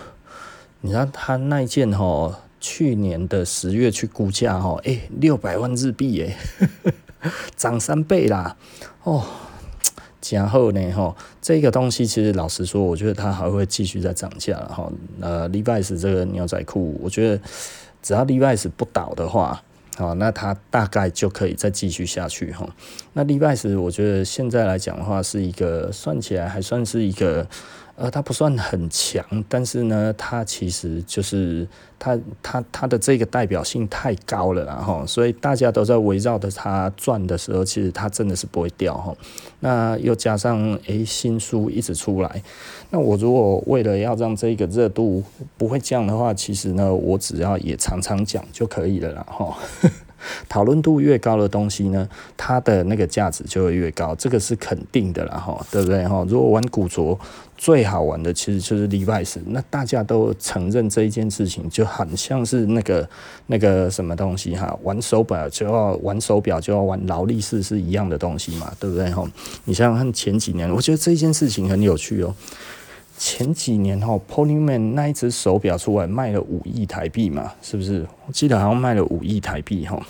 [0.82, 6.36] 你知道他那一件哈，去年的十月去估价哈，诶，六百万日币诶，
[7.56, 8.58] 涨三倍啦，
[9.04, 9.24] 哦，
[10.32, 14.92] 然后呢哈，这个东西其实老实说，我觉得它还会继续再涨价了哈。
[15.22, 17.42] 呃，Levi's 这个牛仔裤，我觉得
[18.02, 19.62] 只要 Levi's 不倒的话。
[19.98, 22.68] 好，那它大概就可以再继续下去哈。
[23.14, 27.48] 那 Levi's 我觉得现在来讲的话，是一个算起来还算是一个。
[27.96, 31.68] 呃，它不算很强，但是呢，它其实就是
[32.00, 39.16] 它它它的这个代表性太高了，然后所以大家都在围绕着它转的时候，其实它真的是不会掉哈。
[39.60, 42.42] 那又加上诶、新书一直出来，
[42.90, 45.24] 那我如果为了要让这个热度
[45.56, 49.56] 不会降的话，其实呢，我只要也常常讲就可以了啦哈。
[50.48, 56.26] 讨论度越高的东西呢，它的那个价值就会越高，这个是肯定的啦，哈，对不对哈？
[56.28, 57.18] 如果玩古着
[57.58, 63.08] 最好玩的其实就是 Levi's，那大家都承认这一件事情，就很像是那个
[63.48, 69.24] 那个什么东西哈，玩手表就要玩手表就要玩劳力士是一样的东西嘛，对不对哈？
[69.66, 72.34] 你想想看前几年，我觉得这件事情很有趣哦。
[73.16, 78.06] 前几年哈，Polyman 那一只手表出来卖了五亿台币嘛，是不是？
[78.26, 80.02] 我记得好像卖了五亿台币哈，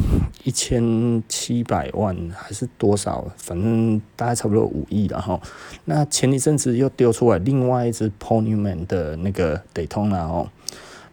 [0.44, 3.26] 一千七百万还是多少？
[3.38, 5.40] 反正大概差不多五亿了哈。
[5.86, 10.50] 那前一阵子又丢出来另外一只 Polyman 的那个 Daytona 哦，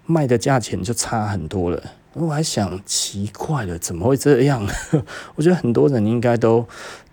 [0.07, 1.83] 卖的价钱就差很多了。
[2.15, 4.67] 我还想奇怪了，怎么会这样？
[5.37, 6.67] 我觉得很多人应该都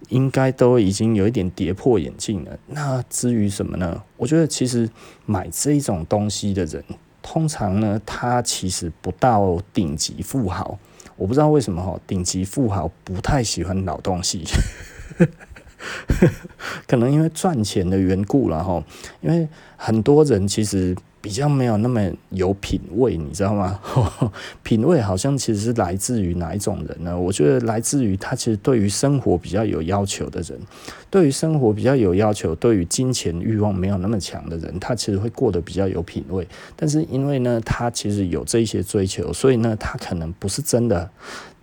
[0.10, 2.58] 应该都已经有一点跌破眼镜了。
[2.66, 4.02] 那至于什么呢？
[4.18, 4.90] 我觉得其实
[5.28, 6.84] 买这种东西的人，
[7.22, 10.80] 通常呢，他其实不到顶级富豪。
[11.16, 14.44] 我不知道为什么哈，顶级富豪不太喜欢老东西，
[16.88, 18.84] 可能因为赚钱的缘故了哈。
[19.22, 20.96] 因为很多人其实。
[21.20, 23.80] 比较没有那么有品味，你知道吗？
[24.64, 27.20] 品味好像其实是来自于哪一种人呢？
[27.20, 30.58] 我觉得来自于他其实对于生活比较有要求的人，
[31.10, 36.48] 对于生活比较有要求，对于金钱欲望没有那么强的人，他其实会过得比较有品味。
[36.76, 41.10] 但是因为呢，他其实有这些追求，所以呢，他可能不是真的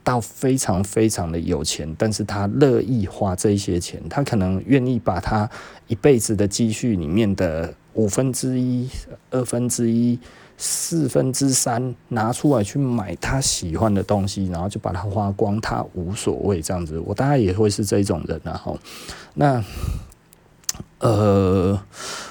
[0.02, 5.48] 到非常非常的有钱，但是他乐意花这些钱，他可能愿意把他
[5.86, 7.72] 一辈子的积蓄里面的。
[7.94, 8.88] 五分之一、
[9.30, 10.18] 二分之一、
[10.56, 16.98] 四分之三拿出来去买他喜欢的东西，然后就把它花光，他无所谓这样子。
[17.00, 18.78] 我大概也会是这种人，然后
[19.34, 19.64] 那
[20.98, 21.80] 呃，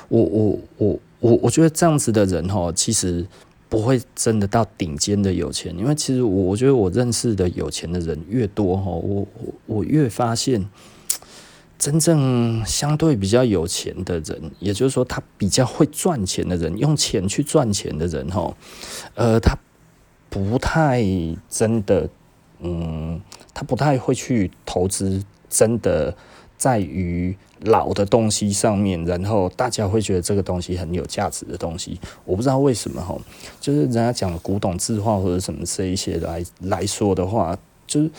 [0.10, 3.26] 我我我我我觉得这样子的人哈，其实
[3.70, 10.66] 不会真的到顶尖的有钱，因为其实我我觉得我认识的有钱的人越多哈，我我我越发现。
[11.84, 18.56] 真正相对比较有钱的人，也就是说他比较会赚钱的人，用钱去赚钱的人，哈，
[19.16, 19.54] 呃，他
[20.30, 21.04] 不太
[21.50, 22.08] 真的，
[22.62, 23.20] 嗯，
[23.54, 26.16] 他不太会去投资，真的
[26.56, 32.00] 在于老的东西上面，然后大家会觉得这个东西很有价值的东西。
[32.24, 33.14] 我不知道为什么哈，
[33.60, 38.10] 就是人家讲古董字画或者什么这一些来来说的话，就是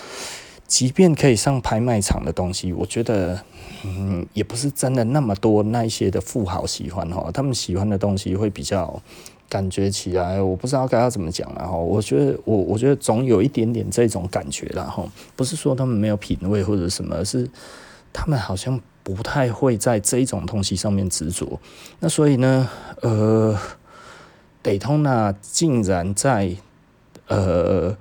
[0.66, 3.40] 即便可以上拍卖场的东西，我觉得
[3.84, 9.02] 嗯，也不是真的那么多那一些的富豪喜欢哈，他们喜欢的东西会比较。
[9.46, 11.76] 感觉起来，我不知道该要怎么讲了哈。
[11.76, 15.06] 我觉得我我觉得总有一点点这种感觉了哈。
[15.36, 17.48] 不是说他们没有品味或者什么，是
[18.12, 21.60] 他们好像不太会在这种东西上面执着。
[22.00, 22.68] 那所以呢，
[23.02, 23.56] 呃，
[24.60, 26.56] 德通纳竟然在
[27.28, 27.96] 呃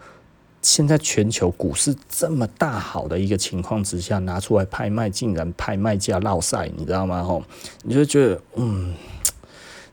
[0.64, 7.22] 现在全球股市这么大好的一个情况之下拿出来拍卖，竟然拍卖价落赛，你知道吗？
[7.22, 7.44] 吼，
[7.84, 8.96] 你就觉得嗯。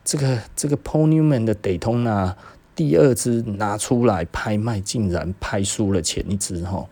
[0.02, 2.34] 这个这个 Paul Newman 的 Daytona
[2.74, 6.84] 第二支拿出来拍卖，竟然拍输了前一支哈，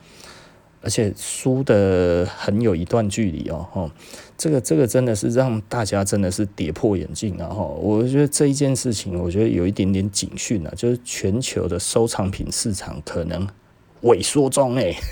[0.83, 3.91] 而且输的很有一段距离哦吼，
[4.37, 7.65] 这个这个真的是让大家真的是跌破眼镜了哈。
[7.65, 13.49] 我觉得这一件事情，我觉得有一点点警讯啊，就是全球的收藏品市场可能
[14.03, 14.95] 萎缩中哎。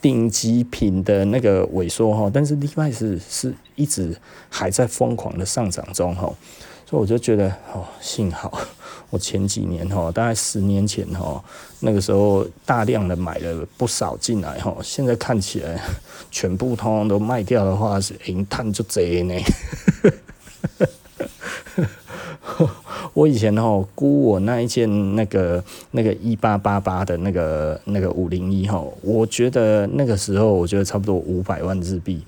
[0.00, 4.16] 顶级品的那个萎缩哈，但是 Levi's 是一直
[4.48, 6.22] 还在疯狂的上涨中哈，
[6.88, 8.58] 所以我就觉得哦，幸好
[9.10, 11.42] 我前几年哈，大概十年前哈，
[11.80, 15.78] 那个时候大量的买了不少进来哈，现在看起来
[16.30, 19.34] 全部通通都卖掉的话，是银碳就贼呢。
[23.14, 32.24] 我以前吼估我那一件那个那个一八八八的那个那个五零一吼，我觉得那个时候我觉得差不多五百万日币，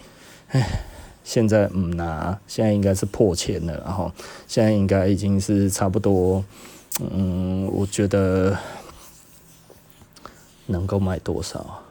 [0.49, 0.81] 唉，
[1.25, 4.13] 现在嗯拿，现在应该是破千了，然后
[4.47, 6.45] 现在应该已经是差不多，
[7.01, 8.57] 嗯，我觉得
[10.67, 11.83] 能够卖多少，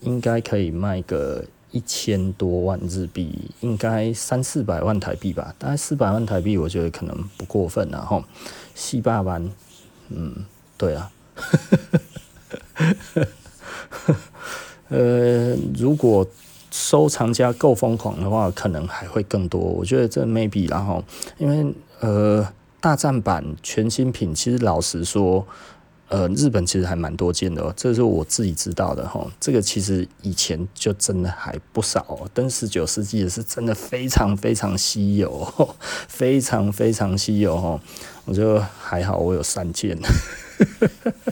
[0.00, 1.42] 应该可以卖个。
[1.76, 5.54] 一千多万日币，应该三四百万台币吧？
[5.58, 8.24] 大概四百万台币，我觉得可能不过分了哈。
[8.74, 9.46] 四百万，
[10.08, 10.34] 嗯，
[10.78, 11.10] 对啊。
[14.88, 16.26] 呃，如果
[16.70, 19.60] 收藏家够疯狂的话，可能还会更多。
[19.60, 21.04] 我觉得这 maybe 然后，
[21.36, 22.48] 因为呃，
[22.80, 25.46] 大战版全新品，其实老实说。
[26.08, 29.26] 呃，日本其实还蛮多见的哦，这是我自己知道的哈。
[29.40, 35.74] 这个其实以前就真的还不少哦，但十九世纪也是真的非常非常稀有，哦
[36.06, 37.80] 非常非常稀有哈。
[38.24, 39.98] 我就还好，我有三件，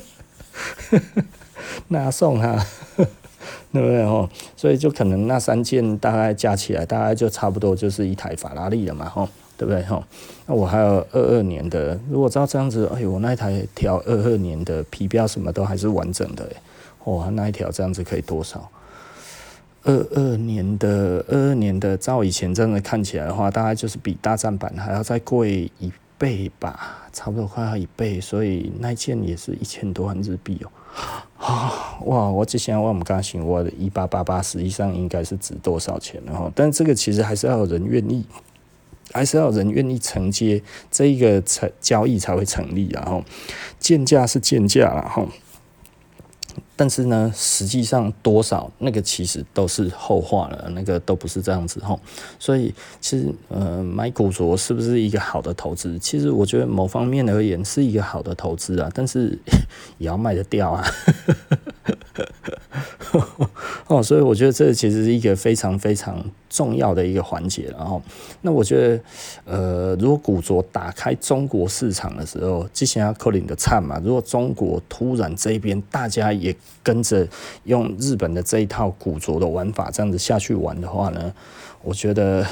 [1.88, 4.28] 那送哈， 对不对哦？
[4.56, 9.28] 所以就可能那三件大概加起来，大概就差不多就是一台法拉利了嘛哈。
[9.56, 10.02] 对不对哈？
[10.46, 16.48] 那我还有二二年的，如果照这样子，哎，我那一台条二二年的皮标什么都还是完整的，
[17.04, 18.68] 哇，那一条这样子可以多少？
[19.84, 30.70] 二二年的二二年的，照以前真的看起来的话，大概就是比大战版还要再贵一倍吧，差不多快要一倍，所以那件也是一千多万日币哦。
[32.06, 38.24] 哇，我之前我们刚想，我的一八八八实际上应该是值多少钱然后，但这个其实还是要有人愿意。
[39.14, 43.24] 还是要人愿意承接这一个成交易才会成立，然后
[43.78, 45.26] 贱价是贱价，然后。
[46.76, 52.00] 但是呢，实际上多少那个其实都是后话了，那个都不是这样子吼。
[52.38, 55.96] 所以其实呃，买古着是不是一个好的投资？
[56.00, 59.38] 其实我觉得某方面而言是一个好的投资啊，但是
[59.98, 60.84] 也要卖得掉啊。
[63.86, 67.72] 哦，所以我觉得这其实是一个非常非常重要的一个环节。
[67.76, 68.02] 然后，
[68.42, 69.00] 那我觉得
[69.44, 74.00] 呃，如果古着打开中国市场的时候，之前要扣领的惨嘛。
[74.04, 77.26] 如果中国突然这边大家也跟着
[77.64, 81.32] 用日本的这一套古着的玩法，这样子下去玩的话呢，
[81.82, 82.44] 我觉得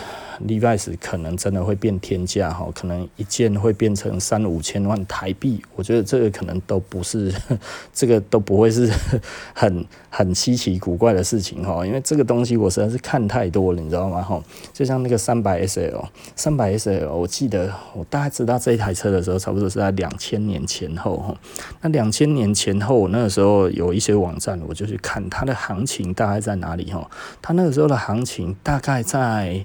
[0.46, 5.62] Levi's 可能真的会变天价哈，可能一件会变成三五千万台币。
[5.74, 7.32] 我觉得这个可能都不是，
[7.92, 8.90] 这个都不会是
[9.54, 14.20] 很很稀奇古怪的事情哈，因为这个东西我实在是看太多了，你知道吗？
[14.22, 16.04] 哈，就像那个三百 SL，
[16.36, 21.34] 三百 SL，我记得我大概知道这一台车的时候，差不多是在两千年前后哈。
[21.80, 27.08] 那两千年前后，那个时候有一些网站，我就去看它的行情大概在哪里哈。
[27.40, 29.64] 它那个时候的行情大概在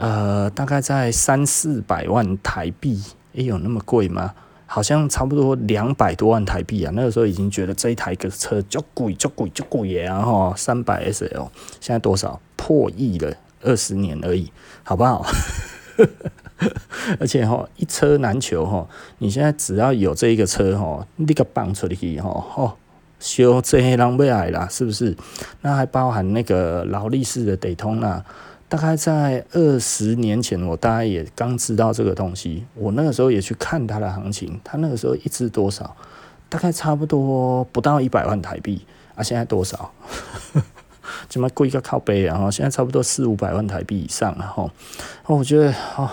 [0.00, 4.34] 呃，大概在三四百万台币，也、有那么贵吗？
[4.66, 11.48] 好像差不多两百多万台币啊，那个时候已经觉得这一台个车就贵就贵就贵耶，然后三百 SL
[11.80, 14.52] 现在多少破亿了，二十年而已，
[14.84, 15.26] 好不好？
[17.18, 18.86] 而且哈一车难求哈，
[19.18, 22.72] 你现在只要有这一个车哈，立刻放出去哈，哦，
[23.18, 25.16] 修这些人要来啦，是不是？
[25.62, 28.22] 那还包含那个劳力士的 Daytona，
[28.70, 32.64] 大概在二十年前，我大概也刚知道这个东西。
[32.74, 35.96] 我那个时候也去看它的行情，它那个时候一支多少？
[36.48, 39.22] 大概差不多不到一百万台币啊！
[39.24, 39.90] 现在多少？
[41.28, 42.34] 怎么贵一个靠背啊！
[42.34, 44.70] 然后现在差不多四五百万台币以上，然后
[45.26, 46.08] 我觉得哦，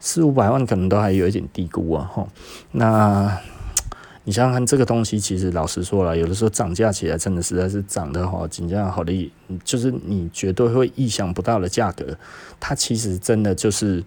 [0.00, 2.10] 四五百万可能都还有一点低估啊！
[2.12, 2.26] 哈，
[2.72, 3.38] 那。
[4.28, 12.04] 你想想看，这个东西其实老实说了，有的时候涨价起来真的实在是涨得好，紧张好的，就是你绝对会意想不到的价格，
[12.58, 14.02] 它其实真的就是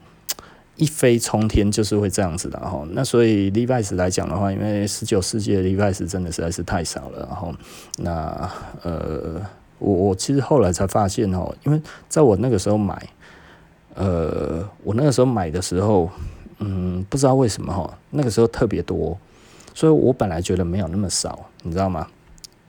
[0.75, 2.85] 一飞冲天，就是会这样子的哈。
[2.91, 7.55] 那所以 Levi's 来讲的话，因为十九世纪的 Levi's 真的实在是太少了，然后
[7.99, 8.51] 那
[8.83, 9.41] 呃，
[9.77, 13.07] 我我其实后来才发现哦，因为在我那个时候买，
[13.95, 16.09] 呃，我那个时候买的时候，
[16.57, 19.17] 嗯，不知道为什么哈，那个时候特别多。
[19.79, 22.05] 所以我本来觉得没有那么少，你知道吗？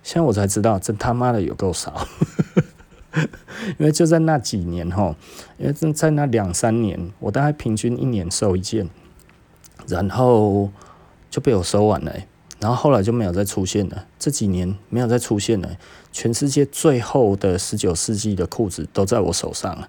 [0.00, 2.06] 现在我才知道，这他妈的有够少。
[3.80, 5.12] 因为就在那几年哈，
[5.58, 8.88] 因为在那两三年，我大概平均一年收一件，
[9.88, 10.70] 然后
[11.28, 12.14] 就被我收完了，
[12.60, 14.06] 然后后来就没有再出现了。
[14.16, 15.68] 这几年没有再出现了，
[16.12, 19.88] 全世界最后的十九世纪的裤子都在我手上了。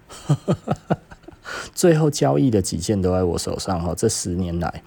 [1.72, 4.82] 最后交易的几件都在我手上哈，这十年来。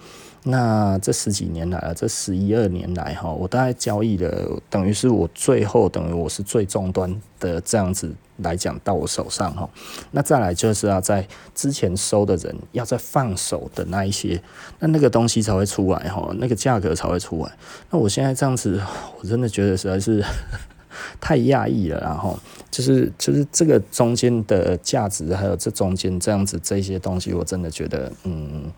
[0.48, 9.68] 那这十几年来啊，这十一二年来哈，我大概交易的等于是我最后等于我是最终端的这样子来讲到我手上哈。
[10.12, 14.40] 那再来就是要在之前收的人要再放手的那一些，
[14.78, 17.52] 那那个东西才会出来哈，那个价格才会出来。
[17.90, 18.80] 那我现在这样子，
[19.18, 20.24] 我真的觉得实在是
[21.20, 22.38] 太讶异了，然后
[22.70, 28.70] 就是就是这个中间的价值，还有这中间这样子这些东西，我真的觉得嗯。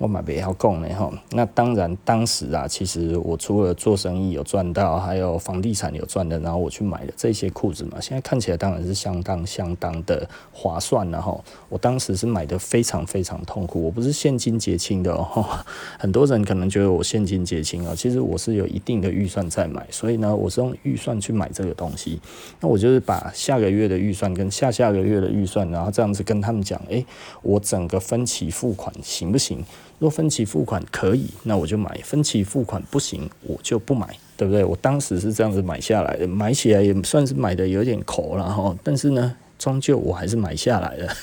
[0.00, 11.38] 我买不要供呢哈，那当然当时啊，其实我除了做生意有赚到，还有房地产有赚的，然后我去买的这些裤子嘛，现在看起来当然是相当相当的划算了哈。
[11.68, 15.46] 我当时是买的非常非常痛苦，我不是现金结清的哦。
[16.00, 22.18] 很多人可能觉得我现金结清啊，其实我是有一定的预算在买，所以呢，我是用预算去买这个东西。
[22.58, 27.04] 那我就是把下个月的预算跟下下个月的预算，然后这样子跟他们讲，诶，
[27.42, 29.62] 我整个分期付款行不行？
[30.00, 34.64] 若分期付款可以，那我就买；分期付款不行，我就不买，对不对？
[34.64, 38.74] 我当时是这样子买下来的，买起来也算是买的有点抠了哈。
[38.82, 41.14] 但是呢，终究我还是买下来了。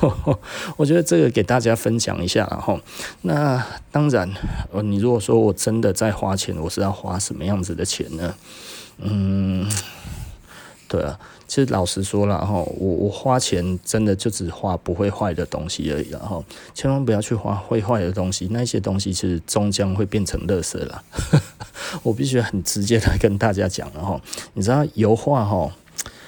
[0.78, 2.80] 我觉得这个给大家分享一下哈。
[3.20, 3.62] 那
[3.92, 4.32] 当然，
[4.72, 8.34] 呃，你如果说我真的在花钱，我是要花什么样子的钱呢？
[8.98, 9.70] 嗯，
[10.88, 11.20] 对啊。
[11.50, 16.40] 其实老实说了哈，我我花钱真的就只花不会坏的东西而已了哈，
[16.72, 21.02] 千万不要去花会坏的东西，那些东西其实终将会变成垃圾了。
[22.04, 24.20] 我必须很直接的跟大家讲了哈，
[24.54, 25.68] 你知道油画哈，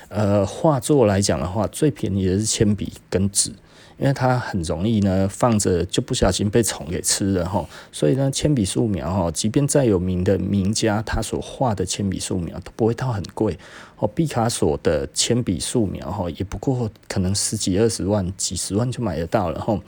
[0.09, 3.53] 呃，画作来讲的话，最便宜的是铅笔跟纸。
[3.99, 13.57] 因为它很容易呢，放着就不小心被虫给吃了哈，所以呢，铅笔素描哈，即便再有名的名家，他所画的铅笔素描都不会到很贵
[14.03, 14.09] 哦。
[14.15, 19.79] 毕卡索的铅笔素描哈，也不过可能十几二十万、几十万就买得到了哈。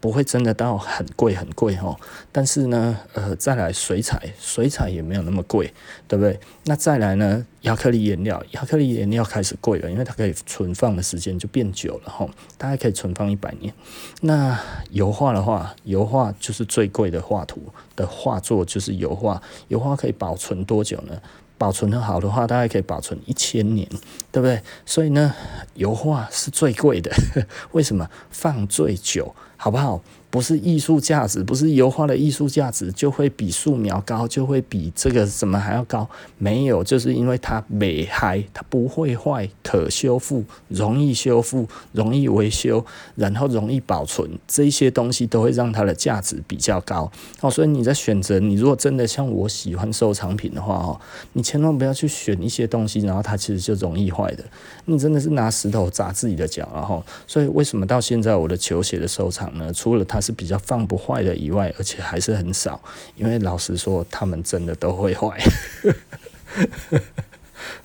[0.00, 1.96] 不会真的到很贵很贵哈，
[2.30, 5.72] 但是呢，呃，再来水彩，水彩也没有那么贵，
[6.06, 6.38] 对不对？
[6.66, 13.72] 那再来呢，亚克力颜料，亚克力颜料开始贵了，因为它可以存放的时间就变久了哈，大概可以存放一百年。
[14.20, 14.60] 那
[14.90, 17.62] 油画的话，油画就是最贵的画图
[17.96, 21.18] 的画作，就是油画，油画可以保存多久呢？
[21.56, 23.88] 保存的好的话，大概可以保存一千年，
[24.32, 24.60] 对不对？
[24.84, 25.34] 所以呢，
[25.74, 27.10] 油画是最贵的，
[27.72, 28.08] 为什么？
[28.30, 30.02] 放最久，好不好？
[30.34, 36.10] 不是艺术价值，不是油画的艺术价值就会比素描高，就会比这个什么还要高？
[36.38, 47.08] 没有，就是因为它美嗨，它不会坏，可修复，容易修复，容易维修，然后容易保存，这些东西都会让它的价值比较高。
[47.40, 51.00] 哦，所以你在选择，你如果真的像我喜欢收藏品的话，哦，
[51.34, 54.42] 你千万不要去选一些东西，然后它其实就容易坏的。
[54.86, 59.72] 你真的是拿石头砸自己的脚，然后，所以为什么到现在我的球鞋的收藏呢？
[59.72, 60.23] 除了它。
[60.24, 62.80] 是比较放不坏的以外，而且还是很少，
[63.16, 65.38] 因为老实说，他们真的都会坏。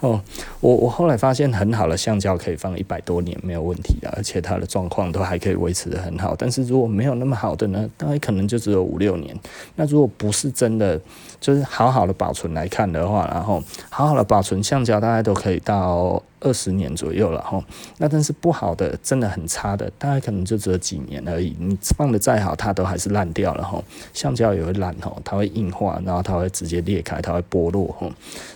[0.02, 0.22] 哦，
[0.60, 6.36] 我我后来发现很好的橡胶可以放一百多年没有问题的，而且它的状况都还可以维持的很好。
[6.38, 9.38] 但是如果没有那么好的呢，大概可能就只有五六年。
[9.76, 11.00] 那如果不是真的
[11.40, 17.64] 就是好好的保存来看的话，然后好好的保存橡胶，大概都可以到二十年左右了哈。
[17.98, 21.56] 那但是不好的，真的很差的，大概可能就只有几年而已。
[21.60, 23.82] 你放的再好，它都还是烂掉了哈。
[24.14, 28.10] 橡胶也会烂哈，它会硬化，然后它会直接裂开，它会剥落哈。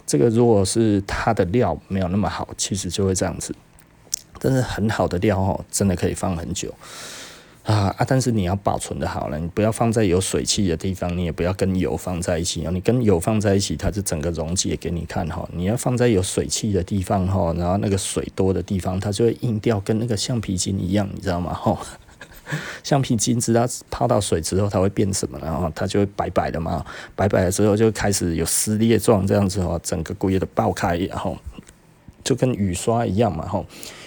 [0.05, 3.55] 这个如果是它的料没有那么好，其实就会这样子。
[4.39, 6.73] 但是很好的料哈，真的可以放很久。
[7.63, 8.05] 啊啊！
[8.05, 12.71] 但是你要保存的好了，你不要放在有水汽的地方，你也不要跟油放在一起哦。
[12.71, 15.47] 你跟油放在一起，它就整个溶解给你看哈。
[15.53, 21.53] 你要放在有水汽的地方哈，然后那个水多的地方，它就会硬掉，跟那个橡皮筋一样，你知道吗？
[21.53, 21.79] 哈，
[22.83, 25.39] 橡皮筋知道泡到水之后它会变什么？
[25.41, 26.85] 然后它就会白白的嘛，
[27.15, 31.37] 白白的之后就开始有撕裂状这样子哦，整个龟的爆开，然后
[32.25, 33.63] 就跟雨刷一样嘛，哈。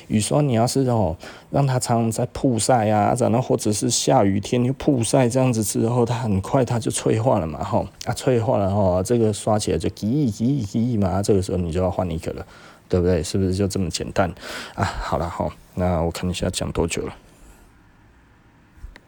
[0.08, 1.16] 雨刷你要是哦，
[1.50, 12.46] 让它常常在曝晒啊，然后或者是下雨天又曝晒这样子之后，它很快它就脆化了嘛，吼啊脆化了吼，这个刷起来就叽叽叽嘛，这个时候你就要换一个了，
[12.88, 13.22] 对不对？
[13.22, 14.32] 是不是就这么简单
[14.74, 14.84] 啊？
[14.84, 17.14] 好了吼，那我看一下讲多久了。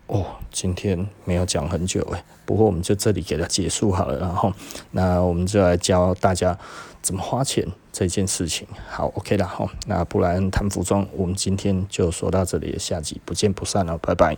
[0.08, 4.52] 哦，今天没有讲很久诶，不过我们就这里给它结束好了，然后
[4.92, 6.58] 那我们就来教大家
[7.02, 7.66] 怎么花钱
[7.98, 8.64] 这件事情。
[8.88, 14.36] 好，OK 了哈，那不然谈服装，我们今天就说到这里，下集不见不散了，拜拜。